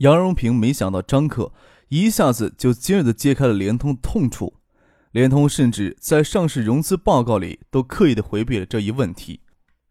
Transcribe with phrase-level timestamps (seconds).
[0.00, 1.52] 杨荣平没想到张克
[1.88, 4.54] 一下子就尖锐的揭开了联通的痛处，
[5.10, 9.40] 联通甚至在上市融资报告里都刻意的回避了这一问题。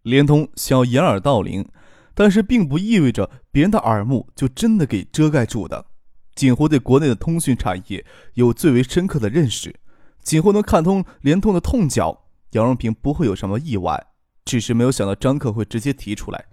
[0.02, 1.68] 联通想要掩耳盗铃，
[2.16, 5.86] 但是并不意味着别人的耳目就真的给遮盖住的。
[6.34, 9.76] 锦湖对国内的通讯产业有最为深刻的认识，
[10.24, 14.08] 锦湖能看通联通的痛脚，杨荣平不会有什么意外，
[14.44, 16.46] 只是没有想到张克会直接提出来。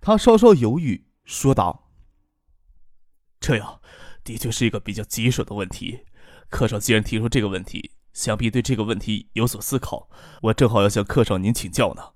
[0.00, 1.83] 他稍稍犹豫，说道。
[3.46, 3.78] 这样，
[4.24, 6.00] 的确是一个比较棘手的问题。
[6.48, 10.08] 课少既然提出这个问题，想必对这个问题有所思考。
[10.44, 12.12] 我正好要向课少您请教呢。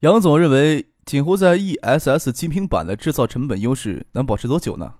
[0.00, 4.96] 杨总认为，锦湖在 ESS 精品版的制造成本优势能保持多久呢？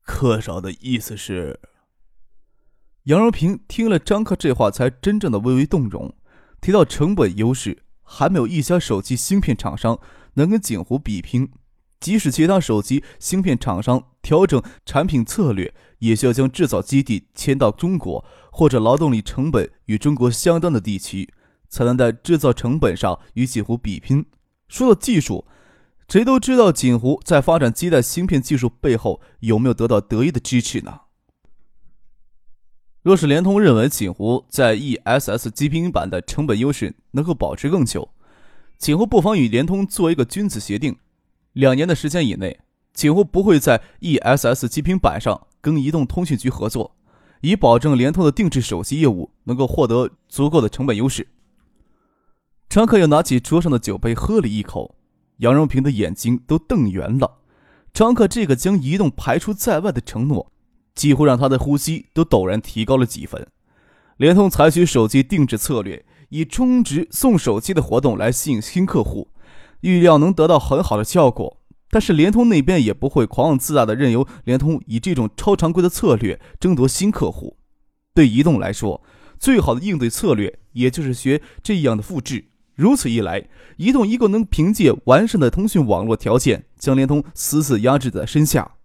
[0.00, 1.60] 课少的意思是，
[3.02, 6.16] 杨荣平听了张克这话，才真正的微微动容。
[6.62, 10.00] 提到成本优势，还没有一家手机芯片厂商
[10.34, 11.52] 能跟锦湖比拼。
[12.02, 21.32] 即使其他手机芯片厂商调整产品策略，也需要将制造基地迁到中国或者劳动力成本与中国相当的地区，
[21.68, 24.26] 才能在制造成本上与锦湖比拼。
[24.68, 25.46] 说到技术，
[26.08, 31.02] 谁都知道锦湖在发展基带芯片技术背后有没有得到德意的支持呢？
[33.02, 38.10] 若是联通认为锦湖在 ESS 基拼版的成本优势能够保持更久，
[38.76, 40.96] 锦湖不妨与联通做一个君子协定。
[41.52, 42.60] 两年的时间以内，
[42.94, 46.96] 锦湖不会在 ESS 极品版上跟移动通讯局合作，
[47.42, 51.28] 以保证联通的定制手机业务能够获得足够的成本优势。
[52.68, 54.94] 张克又拿起桌上的酒杯喝了一口，
[55.38, 57.40] 杨荣平的眼睛都瞪圆了。
[57.92, 60.50] 张克这个将移动排除在外的承诺，
[60.94, 63.46] 几乎让他的呼吸都陡然提高了几分。
[64.16, 69.28] 联通采取手机定制策略，以充值送手机的活动来吸引新客户。
[69.82, 71.60] 预料能得到很好的效果，
[71.90, 77.58] 但是联通那边也不会狂妄自大的任由联通以这种超常规的策略争夺新客户。
[78.14, 79.02] 对移动来说，
[79.38, 82.46] 最好的应对策略也就是学这样的复制。
[82.74, 88.76] 如此一来，移动一个能凭借完善的通讯网络条件将联通死死压制在身下。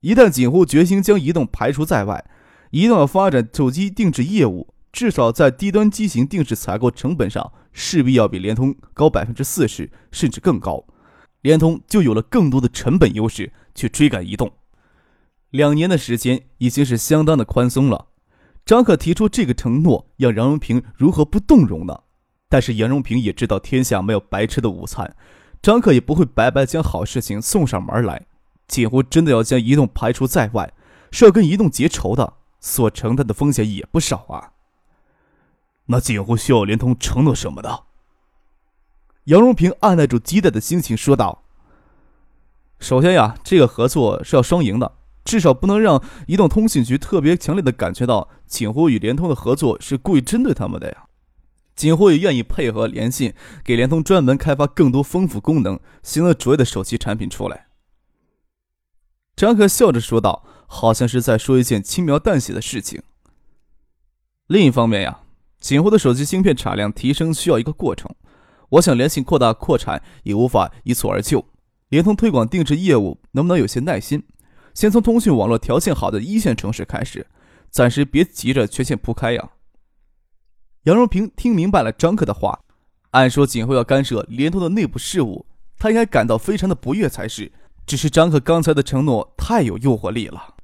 [0.00, 2.24] 一旦锦湖决心将移动排除在外，
[2.70, 4.68] 移动要发展手机定制业务。
[4.90, 10.84] 至少在低端机型定制采购成本上，势必要比联通高百分之四十，甚至更高。
[11.42, 14.50] 联通就有了更多的成本优势去追赶移动。
[15.50, 18.06] 两年的时间已经是相当的宽松了。
[18.66, 22.00] 张可提出这个承诺，让杨荣平如何不动容呢？
[22.48, 25.14] 但是杨荣平也知道天下没有白吃的午餐，
[25.62, 28.26] 张可也不会白白将好事情送上门来。
[28.66, 30.70] 锦湖真的要将移动排除在外，
[31.12, 34.57] 是要跟移动结仇的，所承担的风险也不少啊。
[35.90, 37.84] 那锦湖需要联通承诺什么的？
[39.24, 41.42] 杨荣平按耐住期待的心情说道
[42.78, 51.06] ：“首先呀，这个合作是要双赢的，至少不能让移动通信局特别强烈的感觉到锦湖与联通的合作是故意针对他们的呀。
[51.74, 53.32] 锦湖也愿意配合联信，
[53.64, 57.68] 给联通专门开发更多丰富功能、形而卓越的手机产品出来。”
[59.36, 63.02] 张可笑着说道，好像是在说一件轻描淡写的事情。
[64.46, 65.20] 另一方面呀。
[65.60, 68.08] 锦湖的手机芯片产量提升需要一个过程，
[68.70, 71.44] 我想联信扩大扩产也无法一蹴而就。
[71.88, 74.22] 联通推广定制业务能不能有些耐心，
[74.74, 77.26] 先从通讯网络条件好的一线城市开始，
[77.70, 79.50] 暂时别急着全线铺开呀。
[80.84, 82.60] 杨荣平听明白了张克的话，
[83.10, 85.46] 按说锦辉要干涉联通的内部事务，
[85.78, 87.50] 他应该感到非常的不悦才是。
[87.86, 90.56] 只是张克刚才的承诺太有诱惑力了。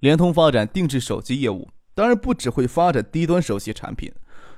[0.00, 4.12] 联通发展定制手机业务，当然不只会发展低端手机产品。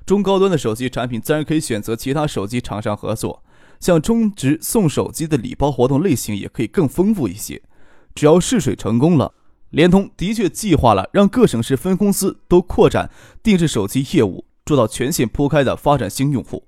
[0.07, 3.43] 中高端的手机产品自然可以选择其他手机厂商合作，
[3.81, 7.63] 像充值送手机的礼包活动类型也可以更丰富一些。
[8.15, 9.33] 只要试水成功了，
[9.71, 13.11] 联通的确计划了让各省市分公司都扩展
[13.43, 16.65] 定制手机业务，做到全线铺开的发展新用户。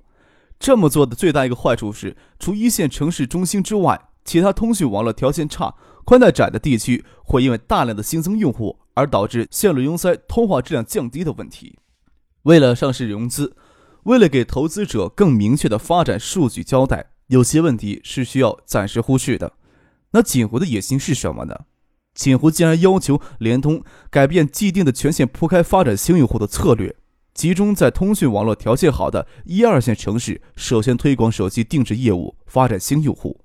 [0.59, 5.75] 这么做的最大一个坏处是，除一线城市中心之外，其他通讯网络条件差、
[6.07, 11.79] 宽带窄的地区会因为大量的新增用户而导致线路拥塞、通话质量降低的问题。
[12.47, 13.57] 为了上市融资，
[14.05, 19.55] 为了给投资者更明确的发展数据交代，有些问题是需要暂时忽视的。
[20.13, 21.63] 那锦湖的野心是什么呢？
[22.15, 26.95] 锦湖竟然要求联通改变既定的全线铺开发展新用户的策略，
[27.35, 33.41] 集中在通讯网络条件好的一二线城市，首先推广手机定制业务，发展新用户。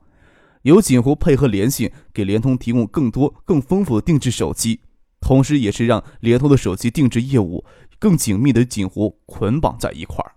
[0.61, 4.81] 由锦湖配合联信，给联通提供更多、更丰富的定制手机，
[5.19, 7.65] 同时也是让联通的手机定制业务
[8.01, 10.33] 更紧密的锦湖捆绑在一块儿。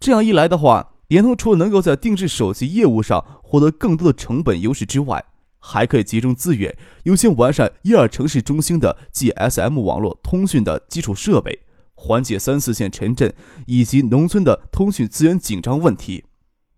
[0.00, 5.22] 这样一来的话，联通除了能够在定制手机业务上获得更多的成本优势之外，
[5.58, 11.60] 还可以集中资源，优先完善一二城市中心的 GSM 网络通讯的基础设备，
[11.92, 13.34] 缓解三四线城镇
[13.66, 16.24] 以及农村的通讯资源紧张问题。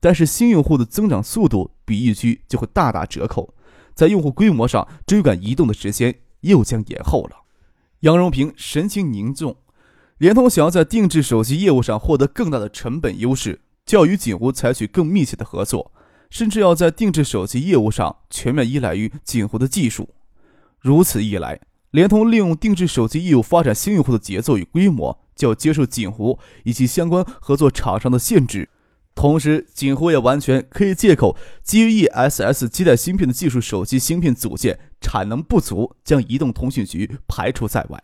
[0.00, 3.54] 但是新用户的增长速度比疫区就会大打折扣，
[3.94, 7.36] 在用户规模上追赶移动的时间又将延后了。
[8.00, 9.54] 杨荣平神情凝重。
[10.22, 15.90] 联通想要在定制手机业务上获得更大的成本优势，就要与锦湖采取更密切的合作，
[16.30, 20.10] 甚至要在定制手机业务上全面依赖于锦湖的技术。
[20.78, 21.58] 如此一来，
[21.90, 28.68] 联通利用定制手机业务发展新用户的节奏与规模，就要接受锦湖以及相关合作厂商的限制。
[29.16, 38.00] 同时，锦湖也完全可以借口基于 ESS 基带芯片的技术手机芯片组件产能不足，将移动通讯局排除在外。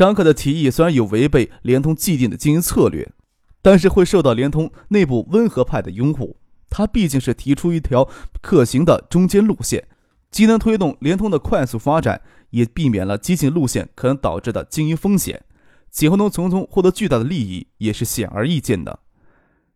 [0.00, 3.12] 张克的提议虽然有违背联通既定的经营策略，
[3.60, 6.38] 但是会受到联通内部温和派的拥护。
[6.70, 8.08] 他毕竟是提出一条
[8.40, 9.88] 可行的中间路线，
[10.30, 15.44] 既能推动联通的快速发展，也避免了激进路线可能导致的经营风险。
[15.90, 19.00] 锦湖能从中获得巨大的利益，也是显而易见的。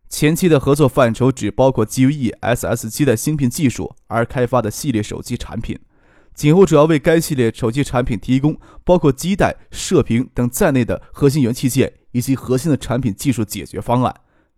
[0.09, 5.77] 前期的合作范畴只包括基于 ESS 基带芯片技术而开发的系列手机产品。
[6.35, 14.13] 锦湖主要为该系列手机产品提供包括基带、射频等在内的核心元器件以及核心的产品技术解决方案。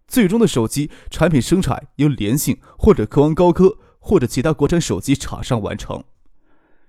[0.08, 6.04] 最终的手机产品生产由联信或者科王高科或者其他国产手机厂商完成。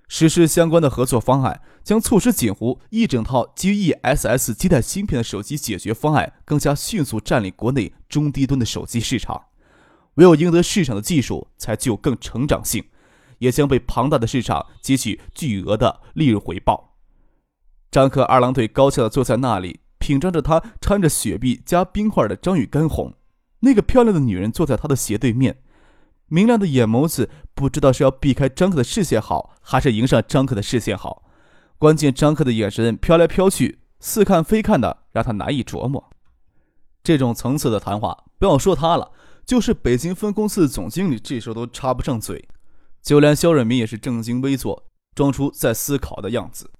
[0.07, 9.43] 实施相关的合作方案，将促使锦湖一整套基于 ESS 基带芯片的手机解决方案更加迅速占领国内中低端的手机市场。
[10.15, 12.85] 唯有赢得市场的技术，才具有更成长性。
[13.39, 16.95] 也将被庞大的市场汲取巨额的利润回报。
[17.91, 23.15] 张克二郎腿高翘的坐在那里，品尝着他掺着雪碧加冰块的章鱼干红。
[23.61, 25.57] 那个漂亮的女人坐在他的斜对面，
[26.27, 31.25] 明亮的眼眸子不知道是要避开张克的视线好，还是迎上张克的视线好。
[31.77, 36.09] 关键张克的眼神飘来飘去，似看非看的，让他难以琢磨。
[37.01, 39.11] 这种层次的谈话，不要说他了，
[39.45, 42.47] 就是北京分公司的总经理，这时候都插不上嘴。
[43.01, 46.71] 就连肖瑞明也是正襟危坐，装出在思考的样子。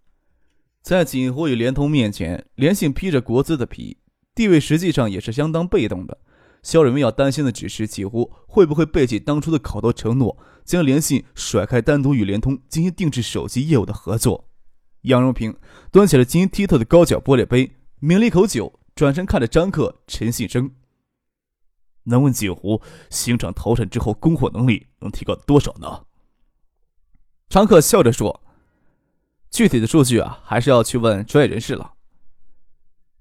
[0.81, 3.97] 在锦湖与联通面前，联信披着国资的皮，
[4.33, 6.17] 地位实际上也是相当被动的。
[6.61, 14.49] 肖瑞明要担心的只是锦湖会不会背弃当初的口头承诺，将联信甩开，单独与联通进行定制手机业务的合作。
[15.03, 15.55] 杨荣平
[15.91, 17.71] 端起了晶莹剔透的高脚玻璃杯，
[18.01, 20.69] 抿了一口酒，转身看着张克、陈信生。
[22.03, 26.05] 能问锦湖新厂投产之后供货能力能提高多少呢？
[27.49, 28.43] 常客笑着说
[29.49, 31.93] ：“具体的数据啊，还是要去问专业人士了。”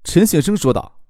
[0.04, 1.00] 陈先生说道：“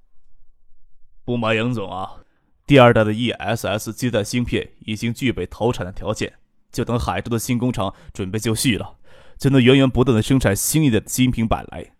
[1.26, 2.20] 不瞒杨总啊，
[2.64, 6.34] 第二代的 ESS 基带芯片已经具备投产的条件，
[6.70, 8.98] 就等海州的新工厂准备就绪了，
[9.36, 11.92] 就能源源不断的生产新一代的新品板来。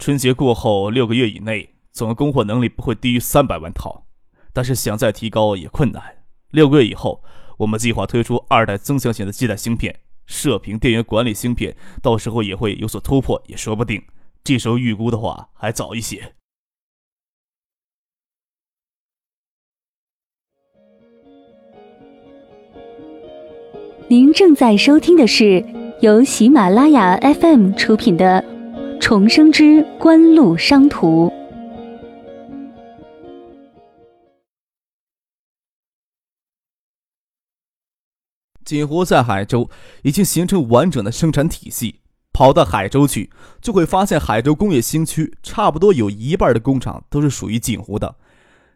[0.00, 4.06] 春节过后六个月以内，总的供货能力不会低于三百万套，
[4.52, 6.24] 但是想再提高也困难。
[6.50, 7.22] 六个月以后，
[7.58, 14.02] 我们计划推出二代增强型的基带芯片。”射频电源管理芯片到时候也会有所突破，也说不定。
[14.42, 16.34] 这时候预估的话还早一些。
[24.06, 25.64] 您正在收听的是
[26.00, 28.44] 由喜马拉雅 FM 出品的
[29.00, 31.28] 《重生之官路商途》。
[38.64, 39.68] 锦湖在海州
[40.02, 42.00] 已经形成完整的生产体系，
[42.32, 43.30] 跑到海州去，
[43.60, 48.16] 就会发现海州工业新区差不多有一半的工厂都是属于锦湖的。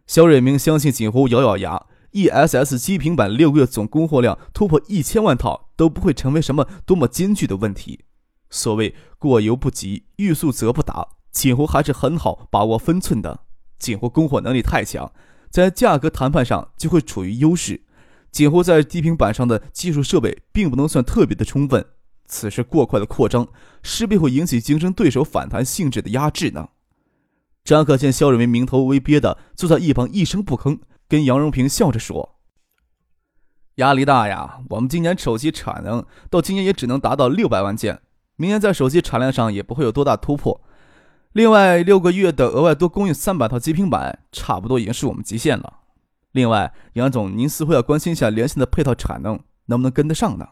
[0.06, 8.04] 肖瑞明相信锦湖咬咬牙，ESS 机平板六个月总供货量突破一千万套都不会成为什么多么艰巨的问题。
[8.50, 13.40] 所谓过犹不及，欲速则不达，锦湖还是很好把握分寸的。
[13.78, 15.12] 锦湖供货能力太强，
[15.50, 17.82] 在价格谈判上就会处于优势。
[18.30, 21.84] 几乎在低平板上的技术设备并不能算特别的充分，
[22.26, 23.48] 此时过快的扩张
[23.82, 26.68] 势必会引起竞争对手反弹性质的压制呢。
[27.64, 32.38] 张可见肖瑞明名头微憋的坐在一旁一声不吭，跟杨荣平笑着说
[33.76, 38.00] ：“压力大呀，我们今年手机产能到今年也只能达到六百万件，
[38.36, 40.62] 明年在手机产量上也不会有多大突破。
[41.32, 45.80] 另外，六个月的额外多供应三百套极品版，差不多已经是我们极限了。
[46.32, 50.46] 另外，杨总，您似乎要关心一下联信的配套产能能不能跟得上呢？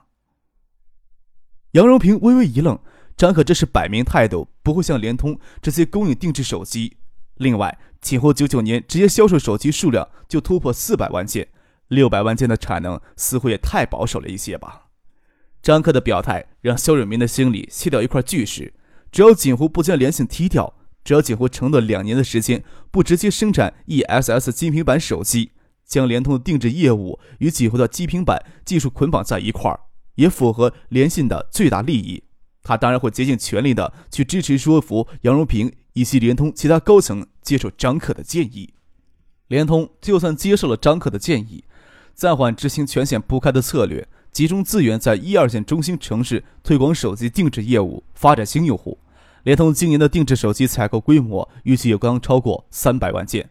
[1.72, 2.78] 杨荣平微微一愣，
[3.16, 6.96] 张可这是摆明态度，不会向联通直接供应定制手机。
[7.34, 11.48] 另外，今后九九年直接销售手机数量就突破四百万件，
[11.88, 14.88] 六百万件的产能似乎也太保守了一些吧？
[15.62, 18.72] 张克的表态让肖永明的心里卸掉一块巨石。
[19.12, 25.52] 只要锦湖不将联信踢掉，只要锦湖承诺两年的时间不直接生产 ESS 金平板手机，
[25.86, 29.80] 将联通的定制业务与几乎的基平板技术捆绑在一块儿，
[30.16, 32.24] 也符合联信的最大利益。
[32.62, 38.74] 他当然会竭尽全力的去支持说服杨荣平以及联通其他高层接受张可的建议。
[39.46, 41.62] 联通就算接受了张可的建议，
[42.12, 44.08] 暂缓执行全线铺开的策略。
[44.32, 48.98] 集中资源在一二线中心城市推广手机定制业务，发展新用户。
[49.44, 53.48] 联通今年的定制手机采购规模预计有刚超过三百万件。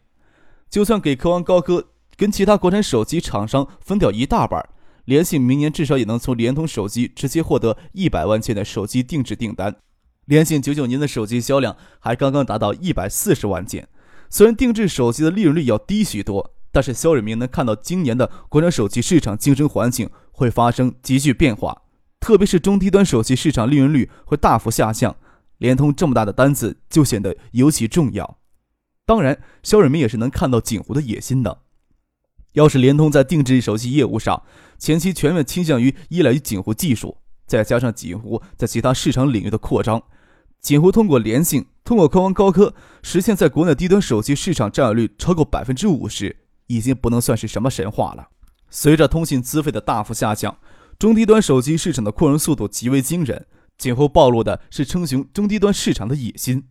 [0.70, 4.68] 就算给科王高科跟其他国产手机厂商分掉一大半，
[5.06, 9.76] 联信明年至少也能从联通手机直接获得一百万件的手机定制订单。
[10.26, 13.88] 联信九九年的手机销量还刚刚达到一百四十万件，
[14.30, 16.52] 虽然定制手机的利润率要低许多。
[16.72, 21.84] 但是肖瑞明能看到今年的国产手机市场竞争环境会发生急剧变化，
[22.20, 25.16] 特别是中低端手机市场利润率会大幅下降，
[25.60, 28.40] 联通这么大的单子就显得尤其重要。
[29.06, 31.62] 当然，肖瑞明也是能看到锦湖的野心的。
[32.56, 34.44] 要是联通在定制手机业务上
[34.78, 37.16] 前期全面倾向于依赖于锦湖技术，
[37.48, 40.04] 再加上锦湖在其他市场领域的扩张，
[40.60, 46.36] 锦湖通过联信、通过科王高科实现在国内低端手机市场占有率超过百分之五十。
[46.68, 48.28] 已经不能算是什么神话了。
[48.72, 50.58] 随着通信资费的大幅下降，
[50.98, 53.46] 中低端手机市场的扩容速度极为惊人。
[53.78, 56.64] 锦湖暴露的是称雄中低端市场的野心，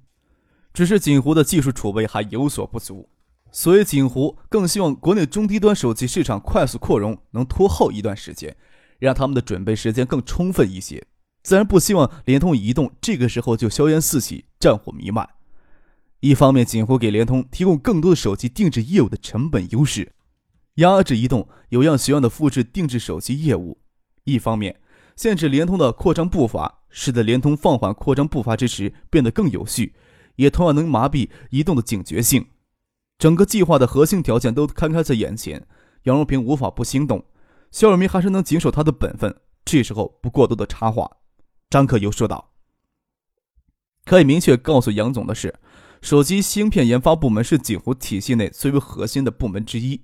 [0.72, 3.08] 只是锦湖的技术储备还有所不足，
[3.56, 8.56] 所以锦湖更希望国内中低端手机市场快速扩容能拖后一段时间，
[8.99, 11.06] 让他们的准备时间更充分一些。
[11.44, 15.28] 自然不希望联通、移动这个时候就硝烟四起、战火弥漫。
[16.18, 20.11] 一方面，锦湖给联通提供更多的手机定制业务的成本优势，
[20.75, 23.78] 压制移动有样学样的复制定制手机业务；
[24.25, 24.80] 一方面，
[25.14, 29.94] 限制联通的扩张步伐，使得联通放缓扩张步伐之时变得更有序，
[30.34, 32.44] 也同样能麻痹移动的警觉性。
[33.18, 35.66] 整个计划的核心条件都摊开在眼前，
[36.02, 37.25] 杨荣平无法不心动。
[37.71, 41.11] 肖尔明还是能谨守他的本分，这时候不过多的插话。
[41.71, 42.50] 张克又说道
[44.04, 45.54] ：“可以明确告诉杨总的是。”
[46.02, 50.02] 手机芯片研发部门是锦湖体系内最为核心的部门之一，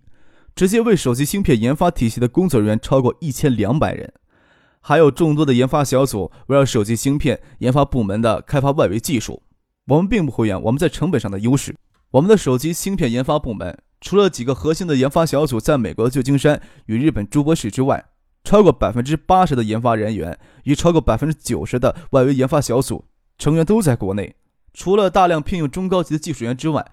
[0.55, 4.11] 直接为手机芯片研发体系的工作人员超过一千两百人，
[4.81, 9.43] 还有众多的研发小组围绕手机芯片研发部门的开发外围技术。
[9.89, 11.77] 我们并不会怨我们在成本上的优势。
[12.13, 18.05] 我们的手机芯片研发部门除了几个核心的研发小组在美国旧金山与日本珠波市之外，
[18.43, 23.05] 超过百分之八十的研发人员与超过百分之九十的外围研发小组
[23.39, 24.35] 成员都在国内。
[24.73, 26.85] 除了大量聘用中高级的技术员之外，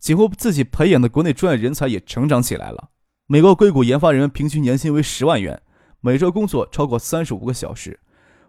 [0.00, 2.88] 几乎自己培养的国内专业人才也成长起来了。
[3.28, 5.62] 美国硅谷研发人员平均年薪为十万元，
[6.00, 8.00] 每周工作超过三十五个小时。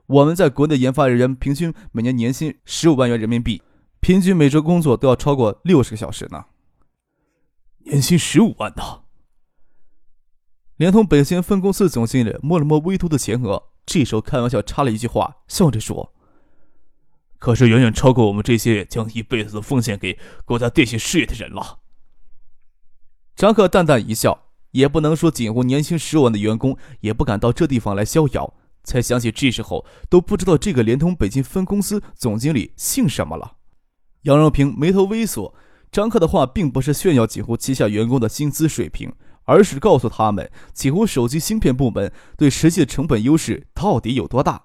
[0.07, 3.61] 我们在国内研发人员平均每年年薪十五万元人民币，
[4.05, 6.45] 平均每周工作都要超过六十个小时呢。
[7.85, 9.01] 年薪十五万呢？
[10.77, 16.13] 联通北京分公司总经理摸了摸微凸的前额，这时候开玩笑插了一句话，笑着说。
[17.39, 21.79] 可是远远超过我们这些将一辈子都奉献给国家电信事业的人了。
[23.35, 28.53] 张克淡淡一笑，也不能说仅乎年薪十万的员工也不敢到这地方来逍遥。
[28.83, 33.53] 才想起这时候都不知道这个联通北京分公司总经理姓什么了。
[34.25, 35.53] 杨荣平眉头微锁，
[35.91, 39.13] 张克的话并不是炫耀锦湖旗下员工的薪资水平，
[39.43, 44.63] 而是告诉他们锦湖手机芯片部门对实际的成本优势到底有多大。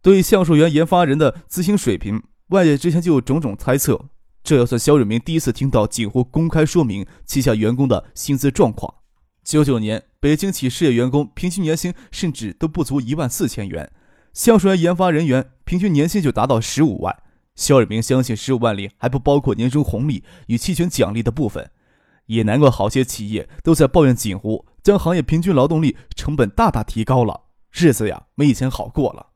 [0.00, 4.06] 对橡树园研发人的资薪水平，外界之前就有种种猜测。
[4.42, 8.94] 这要算肖瑞明第一次听到锦湖公开说明旗下员工的薪资状况。
[9.44, 13.90] 九九年，北京企事业员工平均年薪甚至都不足一万四千元，
[14.32, 17.14] 橡树园研发人员平均年薪就达到十五万。
[17.58, 21.72] 肖瑞明相信，十五万里还不包括年终红利与期权奖励的部分。
[22.26, 29.30] 也难怪好些企业都在抱怨锦湖将行业平均劳动力成本大大提高了，日子呀没以前好过了。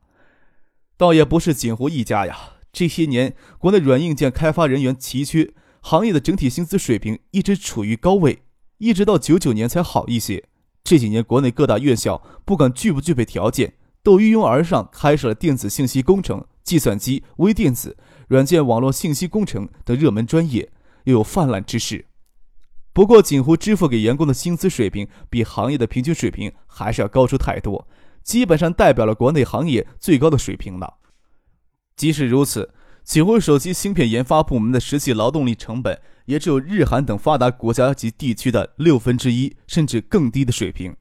[0.95, 5.51] 倒也不是锦湖一家呀，这些年国内软硬件开发人员奇缺，
[5.81, 8.43] 行业的整体薪资水平一直处于高位，
[8.77, 10.45] 一直到九九年才好一些。
[10.81, 20.71] 这几年国内各大院校不管具不具备条件，都一拥而上开设了电子信息工程、计算机、微电子、软件、网络信息工程等热门专业，
[21.03, 22.05] 又有泛滥之势。
[22.93, 27.87] 不过，锦湖支付给员工的薪资水平比行业的平均水平还是要高出太多，
[28.23, 30.99] 基本上代表了国内行业最高的水平了。
[31.95, 32.71] 即使如此，
[33.03, 40.95] 锦湖手机芯片研发部门的实际劳动力成本也只有日韩等发达国家及地区的六分之一，甚至更低的水平。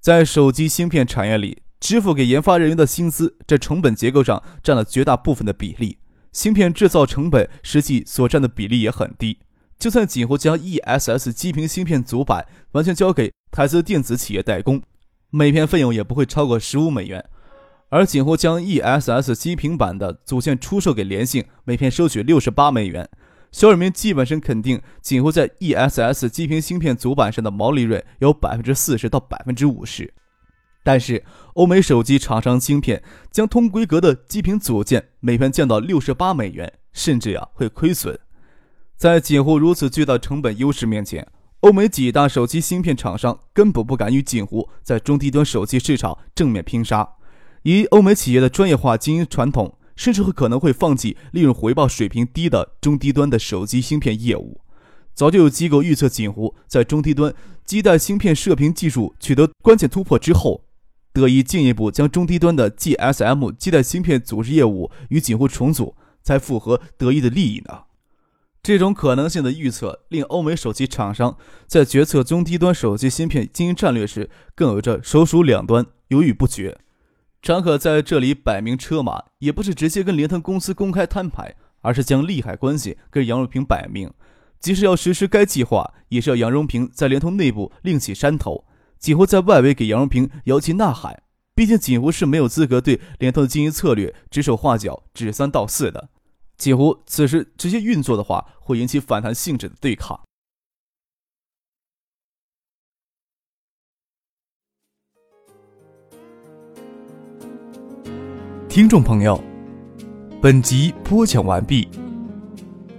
[0.00, 5.98] 在手机芯片产业里，支付给研发人员的薪资，在成本结构上占了绝大部分的比例。
[6.32, 9.38] 芯片制造成本实际所占的比例也很低。
[9.78, 14.82] 就算锦湖将 ESS 基频芯片主板完全交给台资电子企业代工，
[15.30, 17.20] 每片费用也不会超过十五美元；
[17.88, 23.08] 而锦湖将 ESS 基频板的组件出售给联信，每片收取六十八美元。
[23.50, 30.12] 肖尔明基本上肯定，锦湖在 ESS 基频芯片主板上的毛利润有百分之四十到百分之五十。
[30.88, 38.18] 但是，欧美手机厂商芯片将同规格的基频组件每片降到六十八美元，甚至呀会亏损。
[38.96, 41.28] 在锦湖如此巨大成本优势面前，
[41.60, 47.06] 欧美几大手机芯片厂商根本不敢与锦湖在中低端手机市场正面拼杀。
[47.64, 54.62] 以欧美企业的专业化经营传统，甚至会可能会放弃利润回报水平低的中低端的手机芯片业务。
[55.12, 57.34] 早就有机构预测，锦湖在中低端
[57.66, 60.64] 基带芯片射频技术取得关键突破之后，
[61.20, 67.80] 得以进一步将中低端的 GSM 基带芯片组织业务与锦湖重组，才符合得意的利益呢。
[68.62, 76.78] 这种可能性的预测，令欧美手机厂商在决策中低端手机芯片经营战略时，更有着首鼠两端，犹豫不决。
[77.40, 84.12] 张可在这里摆明车马，也不是直接跟联通公司公开摊牌，而是将利害关系跟杨荣平摆明。
[84.58, 88.64] 即使要实施该计划，也是要杨荣平在联通内部另起山头，
[88.98, 91.22] 锦湖在外围给杨荣平摇旗呐喊。
[91.54, 96.08] 毕竟锦湖是没有资格对联通的经营策略指手画脚、指三道四的。
[96.56, 100.20] 几乎此时直接运作的话，会引起反弹性质的对抗。
[108.68, 109.42] 听众朋友，
[110.40, 111.88] 本集播讲完毕，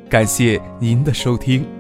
[0.10, 1.79] 感谢您的收听。